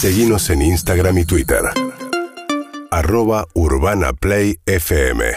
Seguimos 0.00 0.48
en 0.50 0.62
Instagram 0.62 1.18
y 1.18 1.24
Twitter. 1.24 1.58
Arroba 2.92 3.48
Urbana 3.54 4.12
Play 4.12 4.60
FM. 4.64 5.36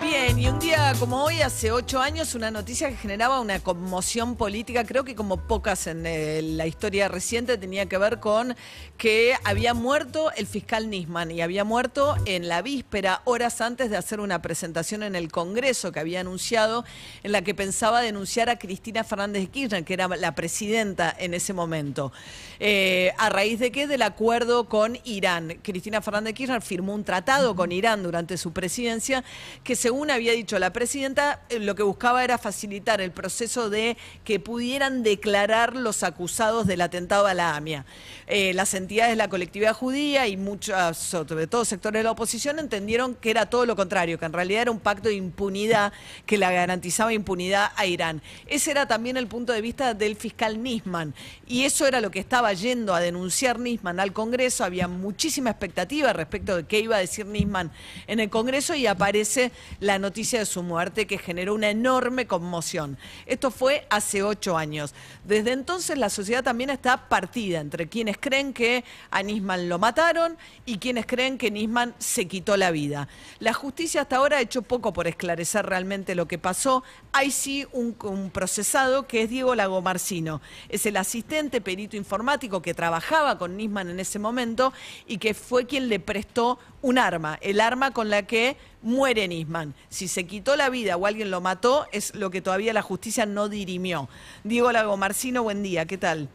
Bien, 0.00 0.38
y 0.38 0.46
un 0.46 0.60
día 0.60 0.67
como 0.96 1.22
hoy, 1.22 1.42
hace 1.42 1.70
ocho 1.70 2.00
años, 2.00 2.34
una 2.34 2.50
noticia 2.50 2.88
que 2.88 2.96
generaba 2.96 3.40
una 3.40 3.60
conmoción 3.60 4.36
política, 4.36 4.84
creo 4.84 5.04
que 5.04 5.14
como 5.14 5.36
pocas 5.36 5.86
en 5.86 6.06
eh, 6.06 6.40
la 6.42 6.66
historia 6.66 7.08
reciente, 7.08 7.58
tenía 7.58 7.86
que 7.86 7.98
ver 7.98 8.20
con 8.20 8.56
que 8.96 9.34
había 9.44 9.74
muerto 9.74 10.32
el 10.32 10.46
fiscal 10.46 10.88
Nisman 10.88 11.30
y 11.30 11.42
había 11.42 11.62
muerto 11.62 12.16
en 12.24 12.48
la 12.48 12.62
víspera, 12.62 13.20
horas 13.26 13.60
antes 13.60 13.90
de 13.90 13.96
hacer 13.98 14.18
una 14.18 14.40
presentación 14.40 15.02
en 15.02 15.14
el 15.14 15.30
Congreso 15.30 15.92
que 15.92 16.00
había 16.00 16.20
anunciado, 16.20 16.84
en 17.22 17.32
la 17.32 17.42
que 17.42 17.54
pensaba 17.54 18.00
denunciar 18.00 18.48
a 18.48 18.58
Cristina 18.58 19.04
Fernández 19.04 19.42
de 19.42 19.48
Kirchner, 19.48 19.84
que 19.84 19.94
era 19.94 20.08
la 20.08 20.34
presidenta 20.34 21.14
en 21.18 21.34
ese 21.34 21.52
momento. 21.52 22.12
Eh, 22.60 23.12
¿A 23.18 23.28
raíz 23.28 23.58
de 23.58 23.70
qué? 23.70 23.86
Del 23.86 24.02
acuerdo 24.02 24.68
con 24.68 24.98
Irán. 25.04 25.58
Cristina 25.62 26.00
Fernández 26.00 26.30
de 26.30 26.34
Kirchner 26.34 26.62
firmó 26.62 26.94
un 26.94 27.04
tratado 27.04 27.54
con 27.54 27.72
Irán 27.72 28.02
durante 28.02 28.38
su 28.38 28.52
presidencia 28.52 29.22
que 29.62 29.76
según 29.76 30.10
había 30.10 30.32
dicho 30.32 30.58
la 30.58 30.72
presidenta, 30.78 31.40
eh, 31.48 31.58
lo 31.58 31.74
que 31.74 31.82
buscaba 31.82 32.22
era 32.22 32.38
facilitar 32.38 33.00
el 33.00 33.10
proceso 33.10 33.68
de 33.68 33.96
que 34.22 34.38
pudieran 34.38 35.02
declarar 35.02 35.74
los 35.74 36.04
acusados 36.04 36.68
del 36.68 36.82
atentado 36.82 37.26
a 37.26 37.34
la 37.34 37.56
AMIA. 37.56 37.84
Eh, 38.28 38.54
las 38.54 38.74
entidades 38.74 39.10
de 39.10 39.16
la 39.16 39.28
colectividad 39.28 39.74
judía 39.74 40.28
y 40.28 40.36
muchas, 40.36 40.96
sobre 40.96 41.48
todo 41.48 41.64
sectores 41.64 41.98
de 41.98 42.04
la 42.04 42.12
oposición, 42.12 42.60
entendieron 42.60 43.16
que 43.16 43.30
era 43.30 43.46
todo 43.46 43.66
lo 43.66 43.74
contrario, 43.74 44.20
que 44.20 44.26
en 44.26 44.32
realidad 44.32 44.62
era 44.62 44.70
un 44.70 44.78
pacto 44.78 45.08
de 45.08 45.16
impunidad 45.16 45.92
que 46.26 46.38
le 46.38 46.46
garantizaba 46.46 47.12
impunidad 47.12 47.72
a 47.74 47.84
Irán. 47.84 48.22
Ese 48.46 48.70
era 48.70 48.86
también 48.86 49.16
el 49.16 49.26
punto 49.26 49.52
de 49.52 49.60
vista 49.60 49.94
del 49.94 50.14
fiscal 50.14 50.62
Nisman. 50.62 51.12
Y 51.48 51.64
eso 51.64 51.88
era 51.88 52.00
lo 52.00 52.12
que 52.12 52.20
estaba 52.20 52.52
yendo 52.52 52.94
a 52.94 53.00
denunciar 53.00 53.58
Nisman 53.58 53.98
al 53.98 54.12
Congreso. 54.12 54.62
Había 54.62 54.86
muchísima 54.86 55.50
expectativa 55.50 56.12
respecto 56.12 56.54
de 56.54 56.66
qué 56.66 56.78
iba 56.78 56.94
a 56.94 57.00
decir 57.00 57.26
Nisman 57.26 57.72
en 58.06 58.20
el 58.20 58.30
Congreso 58.30 58.76
y 58.76 58.86
aparece 58.86 59.50
la 59.80 59.98
noticia 59.98 60.38
de 60.38 60.46
su 60.46 60.62
muerte 60.68 61.08
que 61.08 61.18
generó 61.18 61.54
una 61.54 61.70
enorme 61.70 62.26
conmoción. 62.26 62.98
Esto 63.26 63.50
fue 63.50 63.86
hace 63.90 64.22
ocho 64.22 64.56
años. 64.56 64.94
Desde 65.24 65.52
entonces 65.52 65.98
la 65.98 66.10
sociedad 66.10 66.44
también 66.44 66.70
está 66.70 67.08
partida 67.08 67.58
entre 67.58 67.88
quienes 67.88 68.18
creen 68.18 68.52
que 68.52 68.84
a 69.10 69.22
Nisman 69.22 69.68
lo 69.68 69.78
mataron 69.80 70.36
y 70.66 70.78
quienes 70.78 71.06
creen 71.06 71.38
que 71.38 71.50
Nisman 71.50 71.94
se 71.98 72.28
quitó 72.28 72.56
la 72.56 72.70
vida. 72.70 73.08
La 73.40 73.54
justicia 73.54 74.02
hasta 74.02 74.18
ahora 74.18 74.36
ha 74.36 74.40
hecho 74.40 74.62
poco 74.62 74.92
por 74.92 75.08
esclarecer 75.08 75.66
realmente 75.66 76.14
lo 76.14 76.28
que 76.28 76.38
pasó. 76.38 76.84
Hay 77.12 77.30
sí 77.30 77.66
un, 77.72 77.96
un 78.04 78.30
procesado 78.30 79.06
que 79.06 79.22
es 79.22 79.30
Diego 79.30 79.54
Lagomarcino. 79.54 80.40
Es 80.68 80.86
el 80.86 80.96
asistente 80.96 81.60
perito 81.60 81.96
informático 81.96 82.62
que 82.62 82.74
trabajaba 82.74 83.38
con 83.38 83.56
Nisman 83.56 83.90
en 83.90 83.98
ese 83.98 84.18
momento 84.18 84.72
y 85.06 85.18
que 85.18 85.34
fue 85.34 85.66
quien 85.66 85.88
le 85.88 85.98
prestó 85.98 86.58
un 86.82 86.98
arma, 86.98 87.38
el 87.40 87.60
arma 87.60 87.92
con 87.92 88.08
la 88.10 88.22
que 88.22 88.56
muere 88.82 89.26
Nisman. 89.28 89.74
Si 89.88 90.08
se 90.08 90.26
quitó 90.26 90.56
la 90.56 90.70
vida 90.70 90.96
o 90.96 91.06
alguien 91.06 91.30
lo 91.30 91.40
mató, 91.40 91.86
es 91.92 92.14
lo 92.14 92.30
que 92.30 92.40
todavía 92.40 92.72
la 92.72 92.82
justicia 92.82 93.26
no 93.26 93.48
dirimió. 93.48 94.08
Diego 94.44 94.72
Lagomarcino, 94.72 95.42
buen 95.42 95.62
día, 95.62 95.86
¿qué 95.86 95.98
tal? 95.98 96.28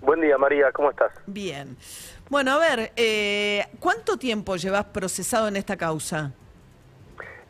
Buen 0.00 0.20
día, 0.20 0.38
María, 0.38 0.70
¿cómo 0.72 0.90
estás? 0.90 1.12
Bien. 1.26 1.76
Bueno, 2.30 2.52
a 2.52 2.58
ver, 2.58 2.92
eh, 2.96 3.64
¿cuánto 3.80 4.16
tiempo 4.16 4.56
llevas 4.56 4.84
procesado 4.84 5.48
en 5.48 5.56
esta 5.56 5.76
causa? 5.76 6.32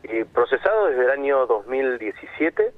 Eh, 0.03 0.25
procesado 0.33 0.87
desde 0.87 1.03
el 1.03 1.11
año 1.11 1.45
2017, 1.45 2.73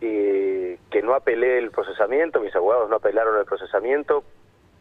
eh, 0.00 0.78
que 0.90 1.02
no 1.02 1.14
apelé 1.14 1.58
el 1.58 1.70
procesamiento, 1.70 2.40
mis 2.40 2.54
abogados 2.54 2.88
no 2.90 2.96
apelaron 2.96 3.38
el 3.38 3.46
procesamiento 3.46 4.22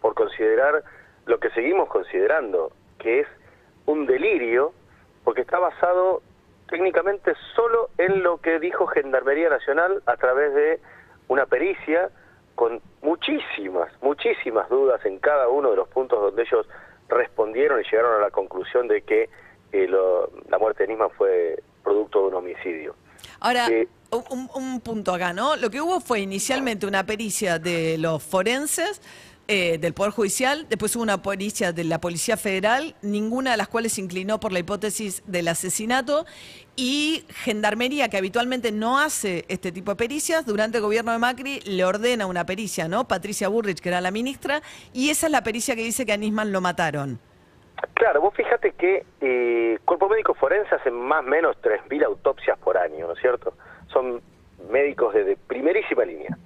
por 0.01 0.13
considerar 0.13 0.83
lo 1.25 1.39
que 1.39 1.49
seguimos 1.51 1.87
considerando, 1.87 2.71
que 2.99 3.21
es 3.21 3.27
un 3.85 4.05
delirio, 4.05 4.73
porque 5.23 5.41
está 5.41 5.59
basado 5.59 6.21
técnicamente 6.69 7.33
solo 7.55 7.89
en 7.97 8.23
lo 8.23 8.37
que 8.37 8.59
dijo 8.59 8.87
Gendarmería 8.87 9.49
Nacional 9.49 10.01
a 10.05 10.17
través 10.17 10.53
de 10.53 10.79
una 11.27 11.45
pericia 11.45 12.09
con 12.55 12.81
muchísimas, 13.01 13.91
muchísimas 14.01 14.69
dudas 14.69 15.03
en 15.05 15.19
cada 15.19 15.47
uno 15.47 15.71
de 15.71 15.75
los 15.75 15.87
puntos 15.89 16.21
donde 16.21 16.43
ellos 16.43 16.67
respondieron 17.09 17.81
y 17.81 17.83
llegaron 17.83 18.15
a 18.15 18.19
la 18.19 18.31
conclusión 18.31 18.87
de 18.87 19.01
que 19.01 19.29
eh, 19.71 19.87
lo, 19.87 20.31
la 20.49 20.57
muerte 20.57 20.83
de 20.83 20.89
Nisman 20.89 21.09
fue 21.11 21.61
producto 21.83 22.21
de 22.21 22.27
un 22.27 22.33
homicidio. 22.35 22.95
Ahora, 23.39 23.67
eh, 23.69 23.87
un, 24.11 24.49
un, 24.53 24.81
punto 24.81 25.13
acá, 25.13 25.33
¿no? 25.33 25.55
Lo 25.55 25.69
que 25.69 25.81
hubo 25.81 25.99
fue 25.99 26.19
inicialmente 26.19 26.85
una 26.85 27.05
pericia 27.05 27.59
de 27.59 27.97
los 27.97 28.23
forenses 28.23 29.01
eh, 29.49 29.77
del 29.77 29.93
Poder 29.93 30.13
Judicial, 30.13 30.67
después 30.69 30.95
hubo 30.95 31.03
una 31.03 31.21
pericia 31.21 31.73
de 31.73 31.83
la 31.83 31.99
Policía 31.99 32.37
Federal, 32.37 32.95
ninguna 33.01 33.51
de 33.51 33.57
las 33.57 33.67
cuales 33.67 33.93
se 33.93 34.01
inclinó 34.01 34.39
por 34.39 34.53
la 34.53 34.59
hipótesis 34.59 35.21
del 35.25 35.49
asesinato, 35.49 36.25
y 36.77 37.25
Gendarmería, 37.29 38.07
que 38.07 38.15
habitualmente 38.15 38.71
no 38.71 38.99
hace 38.99 39.43
este 39.49 39.73
tipo 39.73 39.91
de 39.91 39.97
pericias, 39.97 40.45
durante 40.45 40.77
el 40.77 40.83
gobierno 40.83 41.11
de 41.11 41.17
Macri 41.17 41.59
le 41.65 41.83
ordena 41.83 42.25
una 42.25 42.45
pericia, 42.45 42.87
¿no? 42.87 43.05
Patricia 43.05 43.49
Burrich, 43.49 43.81
que 43.81 43.89
era 43.89 43.99
la 43.99 44.11
ministra, 44.11 44.61
y 44.93 45.09
esa 45.09 45.27
es 45.27 45.31
la 45.33 45.43
pericia 45.43 45.75
que 45.75 45.83
dice 45.83 46.05
que 46.05 46.13
a 46.13 46.17
Nisman 46.17 46.53
lo 46.53 46.61
mataron. 46.61 47.19
Claro, 47.95 48.21
vos 48.21 48.33
fíjate 48.33 48.71
que 48.71 49.05
eh, 49.19 49.77
Cuerpo 49.83 50.07
Médico 50.07 50.33
Forense 50.35 50.73
hace 50.73 50.89
más 50.89 51.19
o 51.19 51.27
menos 51.27 51.57
3.000 51.61 52.05
autopsias 52.05 52.57
por 52.59 52.77
año, 52.77 53.07
¿no 53.07 53.13
es 53.13 53.19
cierto? 53.19 53.53
Son 53.91 54.21
médicos 54.69 55.13
de, 55.13 55.25
de 55.25 55.35
primerísima 55.35 56.05
línea. 56.05 56.37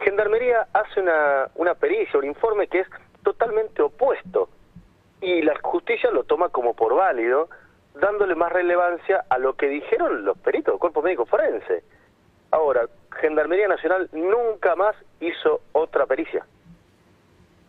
Gendarmería 0.00 0.66
hace 0.72 1.00
una, 1.00 1.50
una 1.54 1.74
pericia, 1.74 2.18
un 2.18 2.26
informe 2.26 2.66
que 2.68 2.80
es 2.80 2.88
totalmente 3.22 3.82
opuesto 3.82 4.48
y 5.20 5.42
la 5.42 5.54
justicia 5.62 6.10
lo 6.10 6.24
toma 6.24 6.48
como 6.48 6.74
por 6.74 6.94
válido, 6.94 7.48
dándole 7.94 8.34
más 8.34 8.52
relevancia 8.52 9.24
a 9.28 9.38
lo 9.38 9.54
que 9.54 9.68
dijeron 9.68 10.24
los 10.24 10.38
peritos 10.38 10.72
del 10.72 10.80
Cuerpo 10.80 11.02
Médico 11.02 11.26
Forense. 11.26 11.84
Ahora, 12.50 12.88
Gendarmería 13.20 13.68
Nacional 13.68 14.08
nunca 14.12 14.74
más 14.76 14.96
hizo 15.20 15.60
otra 15.72 16.06
pericia. 16.06 16.46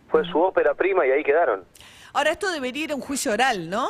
Fue 0.09 0.23
su 0.25 0.41
ópera 0.41 0.73
prima 0.73 1.05
y 1.05 1.11
ahí 1.11 1.23
quedaron. 1.23 1.65
Ahora, 2.13 2.31
esto 2.31 2.51
debería 2.51 2.85
ir 2.85 2.91
a 2.91 2.95
un 2.95 3.01
juicio 3.01 3.31
oral, 3.31 3.69
¿no? 3.69 3.89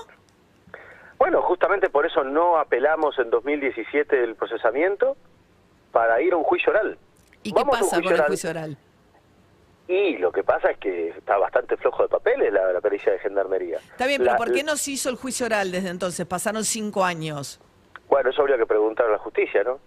Bueno, 1.17 1.41
justamente 1.43 1.89
por 1.89 2.05
eso 2.05 2.23
no 2.23 2.57
apelamos 2.57 3.17
en 3.19 3.29
2017 3.29 4.23
el 4.23 4.35
procesamiento 4.35 5.15
para 5.91 6.21
ir 6.21 6.33
a 6.33 6.37
un 6.37 6.43
juicio 6.43 6.71
oral. 6.71 6.97
¿Y 7.43 7.53
qué 7.53 7.63
pasa 7.65 8.01
con 8.01 8.13
el 8.13 8.21
juicio 8.23 8.49
oral? 8.49 8.77
Y 9.87 10.17
lo 10.17 10.31
que 10.31 10.43
pasa 10.43 10.71
es 10.71 10.77
que 10.77 11.09
está 11.09 11.37
bastante 11.37 11.75
flojo 11.75 12.03
de 12.03 12.09
papeles 12.09 12.53
la, 12.53 12.71
la 12.71 12.79
pericia 12.79 13.11
de 13.11 13.19
gendarmería. 13.19 13.77
Está 13.77 14.07
bien, 14.07 14.21
pero 14.23 14.37
¿por 14.37 14.53
qué 14.53 14.63
no 14.63 14.77
se 14.77 14.91
hizo 14.91 15.09
el 15.09 15.17
juicio 15.17 15.47
oral 15.47 15.71
desde 15.71 15.89
entonces? 15.89 16.25
Pasaron 16.25 16.63
cinco 16.63 17.03
años. 17.03 17.59
Bueno, 18.07 18.29
eso 18.29 18.41
habría 18.41 18.57
que 18.57 18.65
preguntar 18.65 19.07
a 19.07 19.11
la 19.11 19.17
justicia, 19.17 19.63
¿no? 19.63 19.79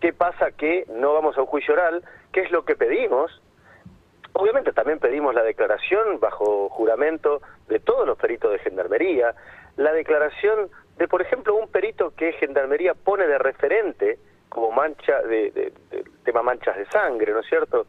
¿Qué 0.00 0.12
pasa 0.12 0.50
que 0.50 0.86
no 0.88 1.14
vamos 1.14 1.36
a 1.38 1.42
un 1.42 1.46
juicio 1.46 1.74
oral? 1.74 2.02
¿Qué 2.32 2.40
es 2.40 2.50
lo 2.50 2.64
que 2.64 2.74
pedimos? 2.74 3.40
Obviamente 4.32 4.72
también 4.72 4.98
pedimos 4.98 5.34
la 5.34 5.42
declaración 5.42 6.20
bajo 6.20 6.68
juramento 6.68 7.40
de 7.68 7.80
todos 7.80 8.06
los 8.06 8.18
peritos 8.18 8.52
de 8.52 8.58
gendarmería, 8.58 9.34
la 9.76 9.92
declaración 9.92 10.68
de, 10.98 11.08
por 11.08 11.22
ejemplo, 11.22 11.54
un 11.54 11.68
perito 11.68 12.12
que 12.14 12.32
gendarmería 12.32 12.94
pone 12.94 13.26
de 13.26 13.38
referente 13.38 14.18
como 14.48 14.70
mancha 14.70 15.22
de, 15.22 15.50
de, 15.50 15.72
de, 15.90 16.04
tema 16.26 16.42
manchas 16.42 16.76
de 16.76 16.84
sangre, 16.86 17.32
¿no 17.32 17.40
es 17.40 17.46
cierto? 17.46 17.86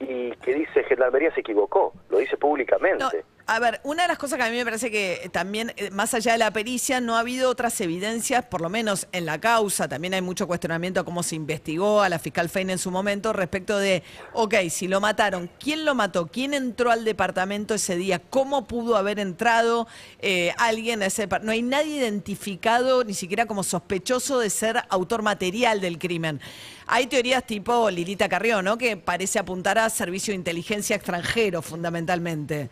Y 0.00 0.32
que 0.32 0.52
dice 0.52 0.84
Gendarmería 0.84 1.32
se 1.32 1.40
equivocó, 1.40 1.94
lo 2.10 2.18
dice 2.18 2.36
públicamente. 2.36 3.24
A 3.48 3.60
ver, 3.60 3.80
una 3.82 4.02
de 4.02 4.08
las 4.08 4.18
cosas 4.18 4.38
que 4.38 4.44
a 4.44 4.50
mí 4.50 4.56
me 4.56 4.64
parece 4.64 4.90
que 4.90 5.30
también, 5.32 5.72
eh, 5.76 5.90
más 5.90 6.12
allá 6.12 6.32
de 6.32 6.38
la 6.38 6.52
pericia, 6.52 7.00
no 7.00 7.16
ha 7.16 7.20
habido 7.20 7.48
otras 7.48 7.80
evidencias, 7.80 8.44
por 8.44 8.60
lo 8.60 8.68
menos 8.68 9.08
en 9.10 9.24
la 9.24 9.40
causa, 9.40 9.88
también 9.88 10.12
hay 10.12 10.20
mucho 10.20 10.46
cuestionamiento 10.46 11.00
a 11.00 11.04
cómo 11.04 11.22
se 11.22 11.34
investigó 11.34 12.02
a 12.02 12.10
la 12.10 12.18
fiscal 12.18 12.50
Fein 12.50 12.68
en 12.68 12.76
su 12.76 12.90
momento 12.90 13.32
respecto 13.32 13.78
de, 13.78 14.02
ok, 14.34 14.54
si 14.68 14.86
lo 14.86 15.00
mataron, 15.00 15.48
¿quién 15.58 15.86
lo 15.86 15.94
mató? 15.94 16.26
¿Quién 16.26 16.52
entró 16.52 16.90
al 16.90 17.06
departamento 17.06 17.72
ese 17.72 17.96
día? 17.96 18.18
¿Cómo 18.18 18.66
pudo 18.66 18.98
haber 18.98 19.18
entrado 19.18 19.88
eh, 20.20 20.52
alguien 20.58 21.00
a 21.00 21.06
ese 21.06 21.22
departamento? 21.22 21.46
No 21.46 21.52
hay 21.52 21.62
nadie 21.62 21.96
identificado, 21.96 23.02
ni 23.02 23.14
siquiera 23.14 23.46
como 23.46 23.62
sospechoso 23.62 24.40
de 24.40 24.50
ser 24.50 24.84
autor 24.90 25.22
material 25.22 25.80
del 25.80 25.98
crimen. 25.98 26.38
Hay 26.86 27.06
teorías 27.06 27.46
tipo 27.46 27.88
Lilita 27.88 28.28
Carrió, 28.28 28.60
¿no? 28.60 28.76
Que 28.76 28.98
parece 28.98 29.38
apuntar 29.38 29.78
a 29.78 29.88
servicio 29.88 30.32
de 30.32 30.36
inteligencia 30.36 30.96
extranjero, 30.96 31.62
fundamentalmente. 31.62 32.68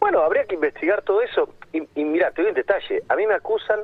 Bueno, 0.00 0.22
habría 0.22 0.44
que 0.44 0.54
investigar 0.54 1.02
todo 1.02 1.22
eso. 1.22 1.48
Y, 1.72 1.88
y 1.94 2.04
mira, 2.04 2.30
te 2.30 2.42
doy 2.42 2.50
un 2.50 2.54
detalle. 2.54 3.02
A 3.08 3.16
mí 3.16 3.26
me 3.26 3.34
acusan 3.34 3.80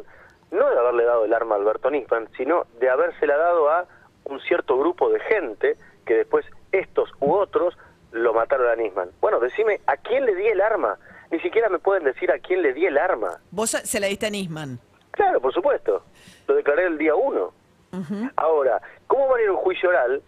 no 0.51 0.71
de 0.71 0.79
haberle 0.79 1.05
dado 1.05 1.25
el 1.25 1.35
arma 1.35 1.57
a 1.57 1.59
Alberto 1.59 1.91
Nisman, 1.91 2.29
sino 2.37 2.67
de 2.79 2.89
habérsela 2.89 3.37
dado 3.37 3.69
a 3.71 3.87
un 4.25 4.41
cierto 4.41 4.79
grupo 4.79 5.11
de 5.11 5.21
gente 5.21 5.77
que 6.07 6.15
después 6.15 6.47
estos 6.73 7.11
u 7.21 7.33
otros 7.33 7.77
lo 8.13 8.33
mataron 8.33 8.69
a 8.69 8.77
Nisman. 8.77 9.11
Bueno, 9.21 9.41
decime, 9.41 9.81
¿a 9.87 9.97
quién 9.97 10.25
le 10.25 10.35
di 10.35 10.47
el 10.47 10.61
arma? 10.61 10.97
Ni 11.31 11.41
siquiera 11.41 11.69
me 11.69 11.79
pueden 11.81 12.05
decir 12.05 12.31
a 12.31 12.39
quién 12.39 12.63
le 12.63 12.73
di 12.73 12.87
el 12.87 12.97
arma. 12.97 13.41
¿Vos 13.51 13.71
se 13.71 14.01
la 14.01 14.07
diste 14.07 14.27
a 14.27 14.31
Nisman? 14.31 14.79
Claro, 15.11 15.41
por 15.41 15.53
supuesto. 15.53 16.05
Lo 16.47 16.55
declaré 16.55 16.87
el 16.87 16.99
día 16.99 17.15
uno. 17.15 17.53
Uh 17.93 17.97
-huh. 17.99 18.33
Ahora, 18.37 18.81
¿cómo 19.07 19.29
va 19.29 19.39
a 19.39 19.43
ir 19.43 19.51
un 19.51 19.57
juicio 19.57 19.89
oral 19.89 20.23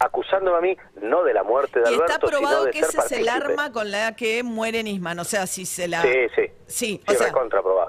acusándome 0.00 0.56
a 0.56 0.60
mí 0.60 0.76
no 1.02 1.22
de 1.24 1.34
la 1.34 1.42
muerte 1.42 1.80
de 1.80 1.90
y 1.90 1.94
Alberto, 1.94 2.12
está 2.12 2.26
probado 2.26 2.58
sino 2.60 2.64
de 2.64 2.70
que 2.72 2.78
ser 2.84 3.00
ese 3.00 3.14
es 3.14 3.20
el 3.20 3.28
arma 3.28 3.70
con 3.70 3.90
la 3.90 4.16
que 4.16 4.42
muere 4.42 4.82
Nisman, 4.82 5.18
o 5.18 5.24
sea, 5.24 5.46
si 5.46 5.66
se 5.66 5.86
la... 5.86 6.02
Sí, 6.02 6.08
sí. 6.34 6.42
Sí, 6.66 7.00
Sí, 7.00 7.02
o 7.08 7.12
sea, 7.14 7.32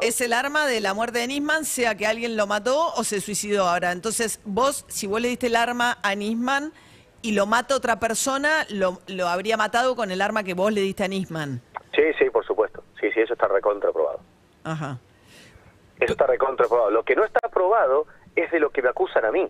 es 0.02 0.22
el 0.22 0.34
arma 0.34 0.68
de 0.68 0.82
la 0.82 0.94
muerte 0.94 1.20
de 1.20 1.28
Nisman, 1.28 1.66
sea 1.66 1.96
que 1.96 2.06
alguien 2.06 2.36
lo 2.36 2.48
mató 2.48 2.94
o 2.96 3.04
se 3.04 3.22
suicidó 3.22 3.68
ahora. 3.68 3.92
Entonces, 3.92 4.42
vos, 4.44 4.86
si 4.88 5.08
vos 5.08 5.22
le 5.22 5.30
diste 5.30 5.48
el 5.48 5.56
arma 5.56 6.00
a 6.04 6.16
Nisman 6.16 6.74
y 7.22 7.32
lo 7.32 7.46
mata 7.46 7.76
otra 7.76 8.00
persona, 8.00 8.66
lo, 8.70 9.00
lo 9.08 9.28
habría 9.28 9.56
matado 9.56 9.96
con 9.96 10.12
el 10.12 10.22
arma 10.22 10.44
que 10.44 10.54
vos 10.54 10.74
le 10.74 10.82
diste 10.82 11.04
a 11.04 11.08
Nisman. 11.08 11.62
Sí, 11.96 12.04
sí, 12.18 12.30
por 12.30 12.46
supuesto. 12.46 12.84
Sí, 13.00 13.12
sí, 13.14 13.22
eso 13.22 13.34
está 13.34 13.48
recontraprobado. 13.48 14.20
Ajá. 14.64 14.98
Eso 16.00 16.14
está 16.14 16.26
recontraprobado. 16.26 16.90
Lo 16.90 17.04
que 17.04 17.16
no 17.16 17.24
está 17.24 17.40
aprobado 17.44 18.08
es 18.36 18.50
de 18.52 18.60
lo 18.60 18.72
que 18.72 18.82
me 18.82 18.90
acusan 18.90 19.24
a 19.24 19.32
mí. 19.32 19.50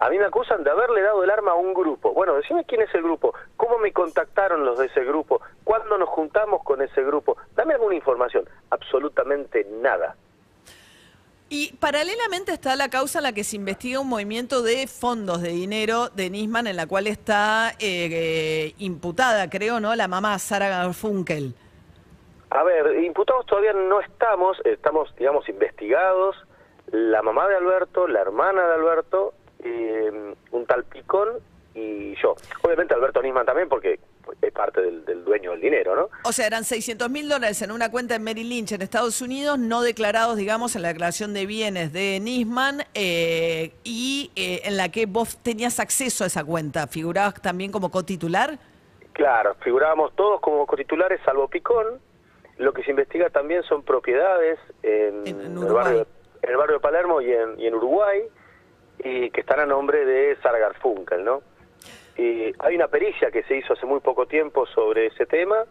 A 0.00 0.08
mí 0.10 0.18
me 0.18 0.26
acusan 0.26 0.62
de 0.62 0.70
haberle 0.70 1.02
dado 1.02 1.24
el 1.24 1.30
arma 1.30 1.52
a 1.52 1.54
un 1.54 1.74
grupo. 1.74 2.12
Bueno, 2.12 2.34
decime 2.34 2.64
quién 2.64 2.82
es 2.82 2.94
el 2.94 3.02
grupo, 3.02 3.34
cómo 3.56 3.78
me 3.78 3.92
contactaron 3.92 4.64
los 4.64 4.78
de 4.78 4.86
ese 4.86 5.04
grupo, 5.04 5.40
cuándo 5.64 5.98
nos 5.98 6.08
juntamos 6.08 6.62
con 6.62 6.80
ese 6.82 7.02
grupo. 7.02 7.36
Dame 7.56 7.74
alguna 7.74 7.96
información. 7.96 8.48
Absolutamente 8.70 9.66
nada. 9.82 10.14
Y 11.50 11.72
paralelamente 11.78 12.52
está 12.52 12.76
la 12.76 12.90
causa 12.90 13.20
en 13.20 13.22
la 13.22 13.32
que 13.32 13.42
se 13.42 13.56
investiga 13.56 14.00
un 14.00 14.08
movimiento 14.08 14.62
de 14.62 14.86
fondos 14.86 15.40
de 15.40 15.48
dinero 15.48 16.10
de 16.10 16.28
Nisman, 16.28 16.66
en 16.66 16.76
la 16.76 16.86
cual 16.86 17.06
está 17.06 17.70
eh, 17.78 18.08
eh, 18.12 18.74
imputada, 18.78 19.48
creo, 19.48 19.80
¿no? 19.80 19.96
La 19.96 20.08
mamá 20.08 20.38
Sara 20.38 20.68
Garfunkel. 20.68 21.54
A 22.50 22.62
ver, 22.64 23.02
imputados 23.02 23.46
todavía 23.46 23.72
no 23.72 24.00
estamos, 24.00 24.58
estamos, 24.64 25.14
digamos, 25.16 25.48
investigados. 25.48 26.36
La 26.92 27.22
mamá 27.22 27.48
de 27.48 27.56
Alberto, 27.56 28.06
la 28.06 28.20
hermana 28.20 28.66
de 28.66 28.74
Alberto, 28.74 29.32
eh, 29.68 30.34
un 30.52 30.66
tal 30.66 30.84
Picón 30.84 31.28
y 31.74 32.14
yo. 32.22 32.34
Obviamente 32.62 32.94
Alberto 32.94 33.22
Nisman 33.22 33.46
también 33.46 33.68
porque 33.68 33.98
es 34.42 34.52
parte 34.52 34.82
del, 34.82 35.04
del 35.06 35.24
dueño 35.24 35.52
del 35.52 35.60
dinero, 35.60 35.96
¿no? 35.96 36.08
O 36.24 36.32
sea, 36.32 36.46
eran 36.46 36.64
600 36.64 37.08
mil 37.08 37.28
dólares 37.28 37.62
en 37.62 37.70
una 37.72 37.90
cuenta 37.90 38.14
en 38.14 38.22
Merrill 38.24 38.48
Lynch 38.48 38.72
en 38.72 38.82
Estados 38.82 39.22
Unidos, 39.22 39.58
no 39.58 39.80
declarados, 39.82 40.36
digamos, 40.36 40.76
en 40.76 40.82
la 40.82 40.88
declaración 40.88 41.32
de 41.32 41.46
bienes 41.46 41.92
de 41.92 42.18
Nisman 42.20 42.82
eh, 42.94 43.72
y 43.84 44.30
eh, 44.36 44.60
en 44.64 44.76
la 44.76 44.90
que 44.90 45.06
vos 45.06 45.38
tenías 45.42 45.80
acceso 45.80 46.24
a 46.24 46.26
esa 46.26 46.44
cuenta. 46.44 46.86
¿Figurabas 46.88 47.40
también 47.40 47.72
como 47.72 47.90
cotitular? 47.90 48.58
Claro, 49.12 49.54
figurábamos 49.62 50.14
todos 50.14 50.40
como 50.40 50.66
cotitulares 50.66 51.20
salvo 51.24 51.48
Picón. 51.48 51.86
Lo 52.58 52.72
que 52.72 52.82
se 52.82 52.90
investiga 52.90 53.30
también 53.30 53.62
son 53.62 53.82
propiedades 53.82 54.58
en, 54.82 55.26
En- 55.26 55.40
en 55.40 55.58
el, 55.58 55.72
barrio, 55.72 56.06
en 56.42 56.50
el 56.50 56.56
barrio 56.56 56.74
de 56.74 56.80
Palermo 56.80 57.20
y 57.20 57.32
en, 57.32 57.58
y 57.60 57.66
en 57.66 57.74
Uruguay, 57.74 58.22
y 59.04 59.30
que 59.30 59.40
están 59.40 59.60
a 59.60 59.66
nombre 59.66 60.04
de 60.04 60.36
Sara 60.42 60.58
Garfunkel, 60.58 61.24
¿no? 61.24 61.42
Y 62.16 62.52
hay 62.58 62.74
una 62.74 62.88
pericia 62.88 63.30
que 63.30 63.42
se 63.44 63.56
hizo 63.56 63.72
hace 63.74 63.86
muy 63.86 64.00
poco 64.00 64.26
tiempo 64.26 64.66
sobre 64.66 65.06
ese 65.06 65.24
tema, 65.26 65.64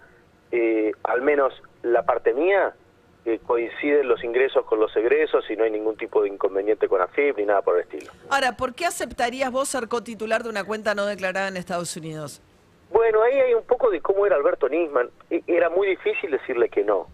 eh, 0.52 0.92
al 1.04 1.22
menos 1.22 1.54
la 1.84 2.04
parte 2.04 2.34
mía, 2.34 2.74
eh, 3.26 3.40
coinciden 3.46 4.08
los 4.08 4.24
ingresos 4.24 4.64
con 4.66 4.80
los 4.80 4.96
egresos 4.96 5.44
y 5.50 5.58
no 5.58 5.66
hay 5.66 5.72
ningún 5.72 5.98
tipo 5.98 6.22
de 6.24 6.30
inconveniente 6.30 6.88
con 6.88 7.02
AFIP 7.02 7.38
ni 7.38 7.46
nada 7.46 7.62
por 7.62 7.76
el 7.76 7.82
estilo. 7.84 8.14
Ahora, 8.30 8.56
¿por 8.56 8.74
qué 8.74 8.86
aceptarías 8.86 9.52
vos 9.52 9.68
ser 9.68 9.90
cotitular 9.90 10.44
de 10.44 10.50
una 10.50 10.64
cuenta 10.64 10.96
no 10.96 11.06
declarada 11.06 11.50
en 11.50 11.58
Estados 11.58 11.96
Unidos? 11.98 12.42
Bueno, 12.90 13.22
ahí 13.24 13.34
hay 13.38 13.54
un 13.54 13.64
poco 13.66 13.90
de 13.92 14.00
cómo 14.00 14.26
era 14.26 14.38
Alberto 14.38 14.70
Nisman. 14.70 15.10
E- 15.30 15.44
Era 15.46 15.70
muy 15.70 15.88
difícil 15.90 16.32
decirle 16.32 16.70
que 16.70 16.86
no. 16.86 17.08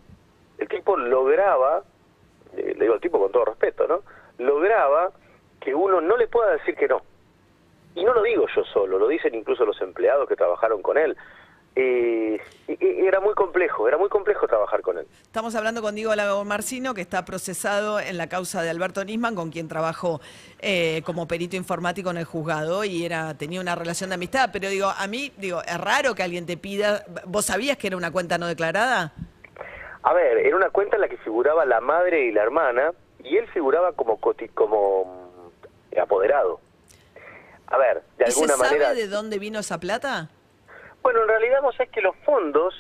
El 0.60 0.68
tipo 0.68 0.95
lograba, 0.95 1.81
eh, 2.56 2.75
le 2.77 2.83
digo 2.83 2.94
al 2.94 3.01
tipo 3.01 3.18
con 3.19 3.31
todo 3.31 3.45
respeto, 3.45 3.88
¿no? 3.88 4.01
Lograba 4.38 5.12
que 5.63 5.74
uno 5.74 6.01
no 6.01 6.18
le 6.18 6.27
pueda 6.27 6.51
decir 6.51 6.75
que 6.75 6.88
no. 6.88 7.01
Y 7.95 8.04
no 8.04 8.13
lo 8.13 8.24
digo 8.24 8.45
yo 8.56 8.63
solo, 8.65 8.98
lo 8.98 9.07
dicen 9.07 9.36
incluso 9.36 9.65
los 9.65 9.80
empleados 9.81 10.27
que 10.27 10.36
trabajaron 10.36 10.81
con 10.81 10.98
él. 10.98 11.15
Eh, 11.75 12.39
era 12.68 13.19
muy 13.19 13.33
complejo, 13.33 13.88
era 13.88 13.98
muy 13.98 14.07
complejo 14.10 14.48
trabajar 14.48 14.81
con 14.81 15.00
él. 15.00 15.07
Estamos 15.24 15.56
hablando 15.56 15.81
con 15.81 15.95
Diego 15.95 16.13
Lago 16.13 16.44
Marcino, 16.45 16.94
que 16.94 17.01
está 17.01 17.25
procesado 17.25 18.00
en 18.00 18.18
la 18.18 18.27
causa 18.27 18.62
de 18.62 18.69
Alberto 18.69 19.04
Nisman, 19.04 19.33
con 19.33 19.50
quien 19.50 19.68
trabajó 19.68 20.21
eh, 20.60 21.01
como 21.04 21.27
perito 21.27 21.56
informático 21.56 22.12
en 22.12 22.18
el 22.18 22.25
juzgado 22.25 22.83
y 22.83 23.06
era 23.06 23.36
tenía 23.36 23.60
una 23.60 23.75
relación 23.75 24.10
de 24.12 24.15
amistad. 24.15 24.50
Pero 24.54 24.69
digo, 24.69 24.88
a 24.95 25.07
mí, 25.07 25.31
digo, 25.38 25.62
es 25.63 25.80
raro 25.80 26.13
que 26.13 26.21
alguien 26.21 26.45
te 26.45 26.57
pida. 26.57 27.06
¿Vos 27.25 27.45
sabías 27.45 27.77
que 27.77 27.88
era 27.88 27.98
una 27.98 28.12
cuenta 28.12 28.38
no 28.38 28.48
declarada? 28.48 29.13
A 30.04 30.13
ver, 30.13 30.38
era 30.39 30.56
una 30.56 30.69
cuenta 30.69 30.98
en 30.98 31.01
la 31.01 31.07
que 31.07 31.18
figuraba 31.18 31.65
la 31.65 31.80
madre 31.81 32.25
y 32.25 32.31
la 32.31 32.44
hermana, 32.44 32.92
y 33.24 33.38
él 33.38 33.48
figuraba 33.48 33.94
como 33.94 34.19
mm, 34.19 36.00
apoderado. 36.00 36.60
A 38.24 38.28
ver, 38.28 38.28
de 38.28 38.30
¿Y 38.30 38.31
se 38.31 38.40
alguna 38.40 38.54
sabe 38.56 38.80
manera... 38.80 38.94
de 38.94 39.08
dónde 39.08 39.40
vino 39.40 39.60
esa 39.60 39.80
plata? 39.80 40.30
Bueno, 41.02 41.22
en 41.24 41.28
realidad 41.28 41.62
vos 41.62 41.75
sabés 41.75 41.92
que 41.92 42.02
los 42.02 42.16
fondos, 42.25 42.74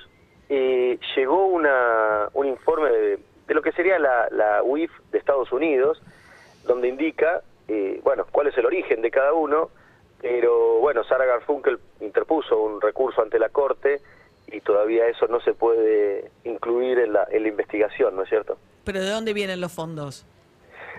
eh, 0.49 0.97
llegó 1.15 1.47
una, 1.47 2.29
un 2.33 2.47
informe 2.47 2.89
de, 2.89 3.19
de 3.47 3.53
lo 3.53 3.61
que 3.61 3.71
sería 3.73 3.99
la, 3.99 4.27
la 4.31 4.63
UIF 4.63 4.91
de 5.11 5.17
Estados 5.17 5.51
Unidos, 5.51 6.01
donde 6.65 6.87
indica, 6.87 7.41
eh, 7.67 7.99
bueno, 8.03 8.25
cuál 8.31 8.47
es 8.47 8.57
el 8.57 8.65
origen 8.65 9.01
de 9.01 9.11
cada 9.11 9.33
uno, 9.33 9.69
pero 10.21 10.79
bueno, 10.79 11.03
Sara 11.03 11.25
Garfunkel 11.25 11.79
interpuso 11.99 12.61
un 12.61 12.79
recurso 12.79 13.21
ante 13.21 13.37
la 13.39 13.49
Corte 13.49 14.01
y 14.47 14.61
todavía 14.61 15.07
eso 15.07 15.27
no 15.27 15.41
se 15.41 15.53
puede 15.53 16.31
incluir 16.45 16.99
en 16.99 17.13
la, 17.13 17.27
en 17.29 17.43
la 17.43 17.49
investigación, 17.49 18.15
¿no 18.15 18.23
es 18.23 18.29
cierto? 18.29 18.57
¿Pero 18.85 19.01
de 19.01 19.09
dónde 19.09 19.33
vienen 19.33 19.59
los 19.59 19.73
fondos? 19.73 20.25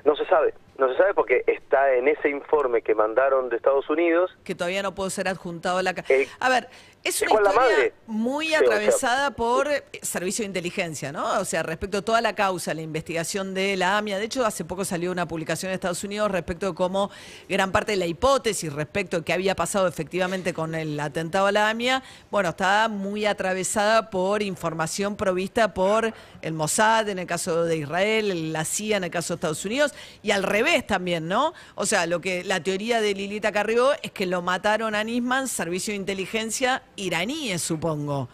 No 0.04 0.14
se 0.16 0.26
sabe, 0.26 0.54
no 0.78 0.88
se 0.90 0.96
sabe 0.98 1.14
porque 1.14 1.44
está 1.46 1.94
en 1.94 2.08
ese 2.08 2.28
informe 2.28 2.82
que 2.82 2.94
mandaron 2.94 3.48
de 3.48 3.56
Estados 3.56 3.88
Unidos. 3.88 4.36
Que 4.44 4.54
todavía 4.54 4.82
no 4.82 4.94
puedo 4.94 5.08
ser 5.08 5.28
adjuntado 5.28 5.78
a 5.78 5.82
la... 5.82 5.94
a 6.40 6.48
ver, 6.48 6.68
es 7.04 7.20
una 7.22 7.30
¿cuál 7.30 7.44
la 7.44 7.50
historia 7.50 7.70
madre? 7.76 7.92
muy 8.06 8.46
Sí, 8.46 8.54
o 8.54 8.58
sea- 8.58 8.66
atravesada 8.66 9.30
por 9.32 9.68
eh, 9.70 9.84
servicio 10.02 10.42
de 10.42 10.46
inteligencia, 10.46 11.12
¿no? 11.12 11.38
O 11.40 11.44
sea, 11.44 11.62
respecto 11.62 11.98
a 11.98 12.02
toda 12.02 12.20
la 12.20 12.34
causa, 12.34 12.72
la 12.74 12.82
investigación 12.82 13.54
de 13.54 13.76
la 13.76 13.98
AMIA. 13.98 14.18
De 14.18 14.24
hecho, 14.24 14.44
hace 14.46 14.64
poco 14.64 14.84
salió 14.84 15.12
una 15.12 15.28
publicación 15.28 15.70
en 15.70 15.74
Estados 15.74 16.02
Unidos 16.04 16.30
respecto 16.30 16.66
de 16.68 16.74
cómo 16.74 17.10
gran 17.48 17.72
parte 17.72 17.92
de 17.92 17.96
la 17.98 18.06
hipótesis 18.06 18.72
respecto 18.72 19.18
a 19.18 19.24
qué 19.24 19.32
había 19.32 19.54
pasado 19.54 19.86
efectivamente 19.86 20.54
con 20.54 20.74
el 20.74 20.98
atentado 20.98 21.46
a 21.46 21.52
la 21.52 21.68
AMIA, 21.70 22.02
bueno, 22.30 22.50
está 22.50 22.88
muy 22.88 23.26
atravesada 23.26 24.10
por 24.10 24.42
información 24.42 25.16
provista 25.16 25.74
por 25.74 26.12
el 26.42 26.52
Mossad 26.54 27.08
en 27.08 27.18
el 27.18 27.26
caso 27.26 27.64
de 27.64 27.76
Israel, 27.76 28.52
la 28.52 28.64
CIA 28.64 28.96
en 28.96 29.04
el 29.04 29.10
caso 29.10 29.34
de 29.34 29.36
Estados 29.36 29.64
Unidos, 29.64 29.92
y 30.22 30.30
al 30.30 30.42
revés 30.42 30.86
también, 30.86 31.28
¿no? 31.28 31.52
O 31.74 31.86
sea, 31.86 32.06
lo 32.06 32.20
que 32.20 32.44
la 32.44 32.62
teoría 32.62 33.00
de 33.00 33.14
Lilita 33.14 33.52
Carrió 33.52 33.92
es 34.02 34.10
que 34.12 34.26
lo 34.26 34.42
mataron 34.42 34.94
a 34.94 35.04
Nisman, 35.04 35.48
servicio 35.48 35.92
de 35.92 35.96
inteligencia 35.96 36.82
iraníes, 36.96 37.62
supongo. 37.62 38.28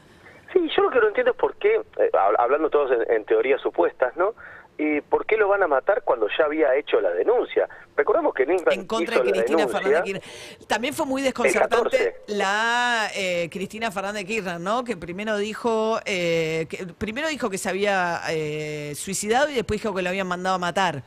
Sí, 0.52 0.58
yo 0.76 0.82
lo 0.82 0.90
que 0.90 0.98
no 1.00 1.08
entiendo 1.08 1.32
es 1.32 1.38
por 1.38 1.54
qué, 1.56 1.76
eh, 1.76 2.10
hab- 2.12 2.34
hablando 2.38 2.70
todos 2.70 2.90
en, 2.92 3.12
en 3.14 3.24
teorías 3.24 3.60
supuestas, 3.60 4.16
¿no? 4.16 4.34
Y 4.78 5.02
¿Por 5.02 5.26
qué 5.26 5.36
lo 5.36 5.46
van 5.46 5.62
a 5.62 5.66
matar 5.68 6.02
cuando 6.04 6.26
ya 6.38 6.46
había 6.46 6.74
hecho 6.74 7.02
la 7.02 7.10
denuncia? 7.10 7.68
Recordemos 7.96 8.32
que 8.32 8.46
Nisman 8.46 8.72
En 8.72 8.86
contra 8.86 9.16
hizo 9.16 9.24
de 9.24 9.30
Cristina 9.32 9.68
Fernández 9.68 10.02
Kirchner. 10.04 10.22
También 10.66 10.94
fue 10.94 11.04
muy 11.04 11.20
desconcertante 11.20 12.14
14. 12.14 12.14
la 12.28 13.08
eh, 13.14 13.50
Cristina 13.52 13.90
Fernández 13.90 14.24
Kirchner, 14.24 14.58
¿no? 14.58 14.82
Que 14.82 14.96
primero 14.96 15.36
dijo, 15.36 16.00
eh, 16.06 16.66
que 16.70 16.86
primero 16.96 17.28
dijo 17.28 17.50
que 17.50 17.58
se 17.58 17.68
había 17.68 18.20
eh, 18.30 18.94
suicidado 18.94 19.50
y 19.50 19.54
después 19.54 19.82
dijo 19.82 19.94
que 19.94 20.00
lo 20.00 20.08
habían 20.08 20.26
mandado 20.28 20.56
a 20.56 20.58
matar. 20.58 21.02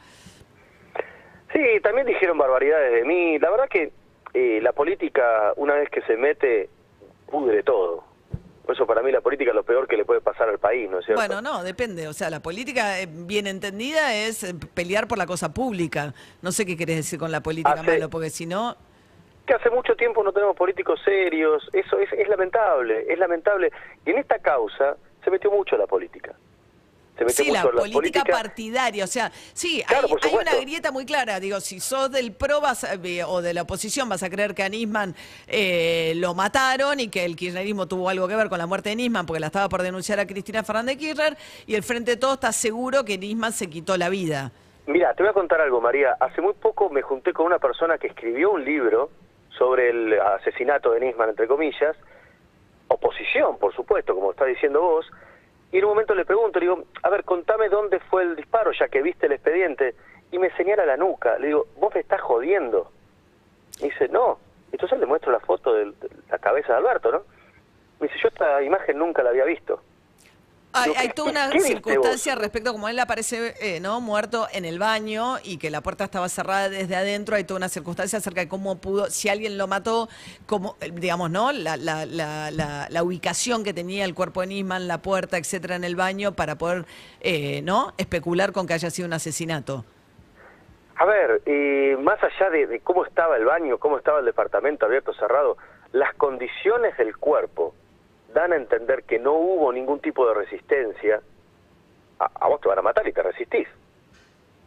Sí, 1.51 1.59
también 1.81 2.05
dijeron 2.07 2.37
barbaridades 2.37 2.93
de 2.93 3.05
mí. 3.05 3.39
La 3.39 3.49
verdad 3.49 3.67
que 3.69 3.91
eh, 4.35 4.59
la 4.61 4.71
política, 4.73 5.53
una 5.55 5.75
vez 5.75 5.89
que 5.89 6.01
se 6.03 6.15
mete, 6.17 6.69
pudre 7.33 7.63
todo. 7.63 8.03
Por 8.63 8.75
eso 8.75 8.85
para 8.85 9.01
mí 9.01 9.11
la 9.11 9.19
política 9.21 9.49
es 9.49 9.55
lo 9.55 9.63
peor 9.63 9.87
que 9.87 9.97
le 9.97 10.05
puede 10.05 10.21
pasar 10.21 10.47
al 10.47 10.59
país, 10.59 10.89
¿no 10.89 10.99
es 10.99 11.05
cierto? 11.05 11.19
Bueno, 11.19 11.41
no, 11.41 11.63
depende. 11.63 12.07
O 12.07 12.13
sea, 12.13 12.29
la 12.29 12.39
política 12.41 13.01
eh, 13.01 13.07
bien 13.09 13.47
entendida 13.47 14.13
es 14.15 14.43
eh, 14.43 14.53
pelear 14.73 15.07
por 15.07 15.17
la 15.17 15.25
cosa 15.25 15.53
pública. 15.53 16.13
No 16.41 16.51
sé 16.51 16.65
qué 16.65 16.77
querés 16.77 16.97
decir 16.97 17.19
con 17.19 17.31
la 17.31 17.41
política 17.41 17.71
Hace- 17.73 17.91
malo, 17.91 18.09
porque 18.09 18.29
si 18.29 18.45
no... 18.45 18.77
que 19.47 19.53
hace 19.55 19.69
mucho 19.69 19.95
tiempo 19.95 20.23
no 20.23 20.31
tenemos 20.31 20.55
políticos 20.55 21.01
serios, 21.03 21.67
eso 21.73 21.97
es, 21.99 22.13
es 22.13 22.27
lamentable, 22.29 23.05
es 23.11 23.17
lamentable. 23.19 23.71
Y 24.05 24.11
en 24.11 24.19
esta 24.19 24.39
causa 24.39 24.95
se 25.25 25.31
metió 25.31 25.51
mucho 25.51 25.75
la 25.75 25.87
política. 25.87 26.33
Se 27.17 27.29
Sí, 27.29 27.51
la 27.51 27.61
política 27.63 28.23
partidaria, 28.25 29.03
o 29.03 29.07
sea, 29.07 29.31
sí, 29.53 29.83
Claro, 29.87 30.07
hay, 30.21 30.33
una 30.33 30.55
grieta 30.55 30.91
muy 30.91 31.05
clara, 31.05 31.39
digo, 31.39 31.59
si 31.59 31.79
sos 31.79 32.11
del 32.11 32.33
PRO 32.33 32.59
vas 32.59 32.83
a- 32.83 32.95
eh, 32.95 33.23
o 33.23 33.41
de 33.41 33.53
la 33.53 33.61
oposición 33.61 34.09
vas 34.09 34.23
a 34.23 34.29
creer 34.31 34.55
que 34.55 34.63
a 34.63 34.69
Nisman 34.69 35.15
eh, 35.47 36.13
lo 36.15 36.33
mataron 36.33 36.99
y 36.99 37.09
que 37.09 37.23
el 37.23 37.35
kirchnerismo 37.35 37.87
tuvo 37.87 38.09
algo 38.09 38.27
que 38.27 38.35
ver 38.35 38.49
con 38.49 38.57
la 38.57 38.65
muerte 38.65 38.89
de 38.89 38.95
Nisman 38.95 39.27
porque 39.27 39.39
la 39.39 39.47
estaba 39.47 39.69
por 39.69 39.83
denunciar 39.83 40.19
a 40.19 40.25
Cristina 40.25 40.63
Fernández 40.63 40.97
Kirchner 40.97 41.37
y 41.67 41.75
el 41.75 41.83
Frente 41.83 42.11
de 42.11 42.17
Todos 42.17 42.35
está 42.35 42.51
seguro 42.51 43.05
que 43.05 43.17
Nisman 43.19 43.53
se 43.53 43.69
quitó 43.69 43.95
la 43.95 44.09
vida. 44.09 44.51
Mira, 44.87 45.13
te 45.13 45.21
voy 45.21 45.29
a 45.29 45.33
contar 45.33 45.61
algo, 45.61 45.79
María. 45.81 46.17
Hace 46.19 46.41
muy 46.41 46.53
poco 46.53 46.89
me 46.89 47.03
junté 47.03 47.31
con 47.31 47.45
una 47.45 47.59
persona 47.59 47.99
que 47.99 48.07
escribió 48.07 48.51
un 48.51 48.65
libro 48.65 49.11
sobre 49.57 49.91
el 49.91 50.19
asesinato 50.19 50.91
de 50.91 50.99
Nisman, 50.99 51.29
entre 51.29 51.47
comillas, 51.47 51.95
oposición, 52.87 53.57
por 53.59 53.73
supuesto, 53.75 54.15
como 54.15 54.31
está 54.31 54.45
diciendo 54.45 54.81
vos, 54.81 55.05
y 55.73 55.79
en 55.79 55.85
un 55.85 55.89
momento 55.89 56.13
le 56.13 56.23
pregunto, 56.23 56.59
le 56.59 56.67
digo, 56.67 56.83
a 57.01 57.09
ver, 57.09 57.23
contame 57.23 57.67
dónde 57.67 57.99
fue 57.99 58.21
el 58.21 58.35
disparo, 58.35 58.71
ya 58.71 58.89
que 58.89 59.01
viste 59.01 59.25
el 59.25 59.31
expediente, 59.31 59.95
y 60.31 60.37
me 60.37 60.51
señala 60.51 60.85
la 60.85 60.97
nuca. 60.97 61.39
Le 61.39 61.47
digo, 61.47 61.65
vos 61.77 61.91
me 61.95 62.01
estás 62.01 62.21
jodiendo. 62.21 62.91
Y 63.79 63.85
dice, 63.85 64.07
no, 64.07 64.37
Entonces 64.71 64.99
le 64.99 65.07
muestro 65.07 65.31
la 65.31 65.39
foto 65.39 65.73
de 65.73 65.91
la 66.29 66.37
cabeza 66.37 66.73
de 66.73 66.77
Alberto, 66.77 67.11
¿no? 67.11 67.23
Me 67.99 68.07
dice, 68.07 68.19
yo 68.21 68.27
esta 68.27 68.61
imagen 68.61 68.99
nunca 68.99 69.23
la 69.23 69.31
había 69.31 69.45
visto. 69.45 69.81
Hay, 70.73 70.91
hay 70.97 71.07
¿qué- 71.09 71.13
toda 71.13 71.31
una 71.31 71.51
circunstancia 71.51 72.35
respecto 72.35 72.71
a 72.71 72.73
como 72.73 72.89
él 72.89 72.97
aparece, 72.99 73.53
eh, 73.59 73.79
¿no? 73.79 74.01
Muerto 74.01 74.47
en 74.51 74.65
el 74.65 74.79
baño 74.79 75.35
y 75.43 75.57
que 75.57 75.69
la 75.69 75.81
puerta 75.81 76.05
estaba 76.05 76.27
cerrada 76.29 76.69
desde 76.69 76.95
adentro. 76.95 77.35
Hay 77.35 77.43
toda 77.43 77.57
una 77.59 77.69
circunstancia 77.69 78.17
acerca 78.19 78.41
de 78.41 78.47
cómo 78.47 78.77
pudo, 78.79 79.05
si 79.09 79.29
alguien 79.29 79.57
lo 79.57 79.67
mató, 79.67 80.09
cómo, 80.45 80.75
eh, 80.81 80.89
digamos, 80.91 81.29
¿no? 81.29 81.51
La, 81.51 81.77
la, 81.77 82.05
la, 82.05 82.49
la, 82.51 82.87
la 82.89 83.03
ubicación 83.03 83.63
que 83.63 83.73
tenía 83.73 84.03
el 84.05 84.15
cuerpo 84.15 84.41
de 84.41 84.47
Nisman, 84.47 84.87
la 84.87 85.01
puerta, 85.01 85.37
etcétera, 85.37 85.75
en 85.75 85.83
el 85.83 85.95
baño 85.95 86.33
para 86.33 86.57
poder, 86.57 86.85
eh, 87.21 87.61
¿no? 87.61 87.93
Especular 87.97 88.51
con 88.51 88.65
que 88.65 88.73
haya 88.73 88.89
sido 88.89 89.07
un 89.07 89.13
asesinato. 89.13 89.85
A 90.95 91.05
ver, 91.05 91.41
y 91.47 91.95
más 92.01 92.17
allá 92.23 92.49
de, 92.51 92.67
de 92.67 92.79
cómo 92.79 93.05
estaba 93.05 93.35
el 93.37 93.45
baño, 93.45 93.77
cómo 93.79 93.97
estaba 93.97 94.19
el 94.19 94.25
departamento 94.25 94.85
abierto, 94.85 95.13
cerrado, 95.13 95.57
las 95.91 96.13
condiciones 96.15 96.95
del 96.97 97.17
cuerpo 97.17 97.73
dan 98.33 98.53
a 98.53 98.55
entender 98.55 99.03
que 99.03 99.19
no 99.19 99.33
hubo 99.33 99.71
ningún 99.71 99.99
tipo 99.99 100.27
de 100.27 100.33
resistencia. 100.33 101.21
A, 102.19 102.29
a 102.33 102.47
vos 102.47 102.61
te 102.61 102.69
van 102.69 102.79
a 102.79 102.83
matar 102.83 103.07
y 103.07 103.13
te 103.13 103.21
resistís. 103.21 103.67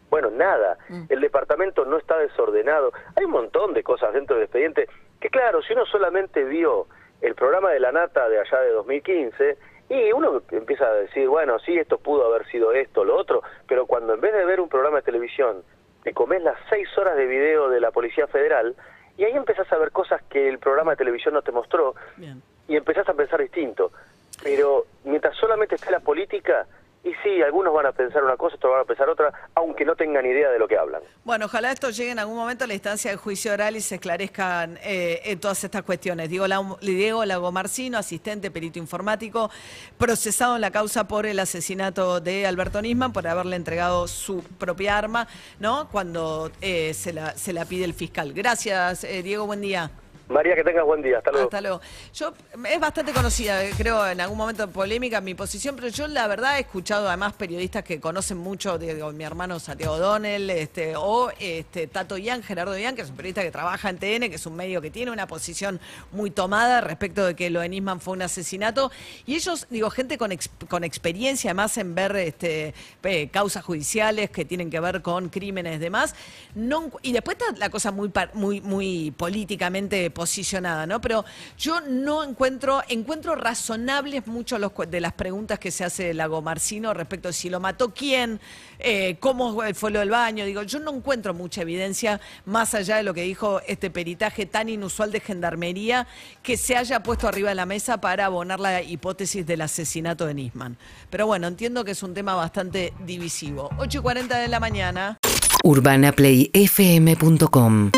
Bueno, 0.09 0.29
nada. 0.29 0.77
El 1.09 1.19
departamento 1.19 1.85
no 1.85 1.97
está 1.97 2.17
desordenado. 2.17 2.93
Hay 3.15 3.25
un 3.25 3.31
montón 3.31 3.73
de 3.73 3.83
cosas 3.83 4.13
dentro 4.13 4.35
del 4.35 4.45
expediente 4.45 4.87
que, 5.19 5.29
claro, 5.29 5.61
si 5.61 5.73
uno 5.73 5.85
solamente 5.85 6.43
vio 6.43 6.87
el 7.21 7.35
programa 7.35 7.71
de 7.71 7.79
la 7.79 7.91
Nata 7.91 8.29
de 8.29 8.39
allá 8.39 8.61
de 8.61 8.71
2015, 8.71 9.57
y 9.89 10.11
uno 10.11 10.41
empieza 10.51 10.85
a 10.85 10.93
decir, 10.93 11.27
bueno, 11.27 11.59
sí, 11.59 11.77
esto 11.77 11.97
pudo 11.97 12.25
haber 12.25 12.45
sido 12.47 12.73
esto, 12.73 13.03
lo 13.03 13.15
otro, 13.17 13.41
pero 13.67 13.85
cuando 13.85 14.13
en 14.13 14.21
vez 14.21 14.33
de 14.33 14.45
ver 14.45 14.59
un 14.59 14.69
programa 14.69 14.97
de 14.97 15.03
televisión, 15.03 15.63
te 16.03 16.13
comes 16.13 16.43
las 16.43 16.57
seis 16.69 16.87
horas 16.97 17.15
de 17.15 17.25
video 17.25 17.69
de 17.69 17.79
la 17.79 17.91
Policía 17.91 18.27
Federal, 18.27 18.75
y 19.17 19.23
ahí 19.23 19.33
empezás 19.33 19.71
a 19.71 19.77
ver 19.77 19.91
cosas 19.91 20.21
que 20.29 20.47
el 20.49 20.59
programa 20.59 20.91
de 20.91 20.97
televisión 20.97 21.33
no 21.33 21.41
te 21.41 21.51
mostró, 21.51 21.95
Bien. 22.17 22.41
Y 22.67 22.75
empezás 22.75 23.07
a 23.09 23.13
pensar 23.13 23.41
distinto. 23.41 23.91
Pero 24.43 24.85
mientras 25.03 25.35
solamente 25.37 25.75
esté 25.75 25.89
la 25.91 25.99
política, 25.99 26.65
y 27.03 27.11
sí, 27.23 27.41
algunos 27.41 27.73
van 27.73 27.85
a 27.85 27.91
pensar 27.93 28.21
una 28.23 28.35
cosa, 28.35 28.55
otros 28.57 28.73
van 28.73 28.81
a 28.81 28.85
pensar 28.85 29.07
otra, 29.07 29.31
aunque 29.55 29.85
no 29.85 29.95
tengan 29.95 30.25
idea 30.25 30.49
de 30.51 30.59
lo 30.59 30.67
que 30.67 30.77
hablan. 30.77 31.01
Bueno, 31.23 31.45
ojalá 31.45 31.71
esto 31.71 31.89
llegue 31.89 32.11
en 32.11 32.19
algún 32.19 32.35
momento 32.35 32.65
a 32.65 32.67
la 32.67 32.73
instancia 32.73 33.09
de 33.11 33.17
juicio 33.17 33.53
oral 33.53 33.77
y 33.77 33.81
se 33.81 33.95
esclarezcan 33.95 34.77
eh, 34.83 35.21
eh, 35.23 35.37
todas 35.37 35.63
estas 35.63 35.83
cuestiones. 35.83 36.29
Diego, 36.29 36.47
La- 36.47 36.61
Diego 36.81 37.23
Lagomarcino, 37.23 37.97
asistente 37.97 38.51
perito 38.51 38.77
informático, 38.77 39.49
procesado 39.97 40.55
en 40.55 40.61
la 40.61 40.71
causa 40.71 41.07
por 41.07 41.25
el 41.25 41.39
asesinato 41.39 42.19
de 42.19 42.45
Alberto 42.45 42.81
Nisman, 42.81 43.13
por 43.13 43.25
haberle 43.25 43.55
entregado 43.55 44.07
su 44.07 44.43
propia 44.43 44.97
arma, 44.97 45.27
¿no? 45.59 45.87
Cuando 45.89 46.51
eh, 46.61 46.93
se, 46.93 47.13
la, 47.13 47.31
se 47.37 47.53
la 47.53 47.63
pide 47.65 47.85
el 47.85 47.93
fiscal. 47.93 48.33
Gracias, 48.33 49.05
eh, 49.05 49.23
Diego, 49.23 49.45
buen 49.45 49.61
día. 49.61 49.91
María, 50.29 50.55
que 50.55 50.63
tengas 50.63 50.85
buen 50.85 51.01
día. 51.01 51.19
Hasta 51.19 51.31
luego. 51.31 51.47
Hasta 51.47 51.61
luego. 51.61 51.81
Yo, 52.13 52.33
es 52.69 52.79
bastante 52.79 53.13
conocida, 53.13 53.61
creo, 53.77 54.05
en 54.07 54.19
algún 54.19 54.37
momento 54.37 54.67
polémica 54.69 55.21
mi 55.21 55.33
posición, 55.33 55.75
pero 55.75 55.87
yo 55.87 56.07
la 56.07 56.27
verdad 56.27 56.57
he 56.57 56.61
escuchado 56.61 57.07
además 57.07 57.33
periodistas 57.33 57.83
que 57.83 57.99
conocen 57.99 58.37
mucho, 58.37 58.77
digo, 58.77 59.11
mi 59.11 59.23
hermano 59.23 59.59
Santiago 59.59 59.97
Donel, 59.97 60.49
este, 60.49 60.95
o 60.95 61.31
este, 61.39 61.87
Tato 61.87 62.17
Ian, 62.17 62.43
Gerardo 62.43 62.77
Ian, 62.77 62.95
que 62.95 63.03
es 63.03 63.09
un 63.09 63.15
periodista 63.15 63.41
que 63.41 63.51
trabaja 63.51 63.89
en 63.89 63.97
TN, 63.97 64.29
que 64.29 64.35
es 64.35 64.45
un 64.45 64.55
medio 64.55 64.81
que 64.81 64.91
tiene 64.91 65.11
una 65.11 65.27
posición 65.27 65.79
muy 66.11 66.31
tomada 66.31 66.81
respecto 66.81 67.25
de 67.25 67.35
que 67.35 67.49
lo 67.49 67.61
de 67.61 67.69
Nisman 67.69 68.01
fue 68.01 68.13
un 68.13 68.21
asesinato. 68.21 68.91
Y 69.25 69.35
ellos, 69.35 69.67
digo, 69.69 69.89
gente 69.89 70.17
con, 70.17 70.31
con 70.67 70.83
experiencia 70.83 71.51
además 71.51 71.77
en 71.77 71.95
ver 71.95 72.15
este, 72.17 72.73
causas 73.31 73.63
judiciales 73.63 74.29
que 74.29 74.45
tienen 74.45 74.69
que 74.69 74.79
ver 74.79 75.01
con 75.01 75.29
crímenes 75.29 75.77
y 75.77 75.79
demás. 75.79 76.15
No, 76.55 76.91
y 77.01 77.13
después 77.13 77.37
está 77.39 77.57
la 77.57 77.69
cosa 77.69 77.91
muy, 77.91 78.11
muy, 78.33 78.61
muy 78.61 79.11
políticamente 79.11 80.09
posicionada, 80.17 80.87
¿no? 80.87 80.99
Pero 80.99 81.23
yo 81.59 81.79
no 81.81 82.23
encuentro, 82.23 82.81
encuentro 82.89 83.35
razonables 83.35 84.25
mucho 84.25 84.57
los, 84.57 84.71
cu- 84.71 84.87
de 84.87 84.99
las 84.99 85.13
preguntas 85.13 85.59
que 85.59 85.69
se 85.69 85.83
hace 85.83 86.11
Lago 86.15 86.41
Marcino 86.41 86.91
respecto 86.91 87.27
de 87.27 87.33
si 87.33 87.51
lo 87.51 87.59
mató 87.59 87.93
quién, 87.93 88.39
eh, 88.79 89.17
cómo 89.19 89.55
fue 89.75 89.91
lo 89.91 89.99
del 89.99 90.09
baño. 90.09 90.43
Digo, 90.45 90.63
yo 90.63 90.79
no 90.79 90.91
encuentro 90.95 91.35
mucha 91.35 91.61
evidencia 91.61 92.19
más 92.45 92.73
allá 92.73 92.97
de 92.97 93.03
lo 93.03 93.13
que 93.13 93.21
dijo 93.21 93.61
este 93.67 93.91
peritaje 93.91 94.47
tan 94.47 94.69
inusual 94.69 95.11
de 95.11 95.19
gendarmería 95.19 96.07
que 96.41 96.57
se 96.57 96.75
haya 96.75 97.03
puesto 97.03 97.27
arriba 97.27 97.49
de 97.49 97.55
la 97.55 97.67
mesa 97.67 98.01
para 98.01 98.25
abonar 98.25 98.59
la 98.59 98.81
hipótesis 98.81 99.45
del 99.45 99.61
asesinato 99.61 100.25
de 100.25 100.33
Nisman. 100.33 100.77
Pero 101.11 101.27
bueno, 101.27 101.45
entiendo 101.45 101.85
que 101.85 101.91
es 101.91 102.01
un 102.01 102.15
tema 102.15 102.33
bastante 102.33 102.91
divisivo. 103.05 103.69
8 103.77 103.99
y 103.99 104.01
40 104.01 104.35
de 104.39 104.47
la 104.47 104.59
mañana. 104.59 105.17
urbanaplayfm.com 105.63 107.91